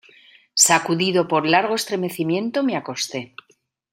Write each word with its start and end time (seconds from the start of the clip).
sacudido 0.67 1.27
por 1.27 1.43
largo 1.47 1.75
estremecimiento 1.75 2.63
me 2.63 2.75
acosté. 2.75 3.35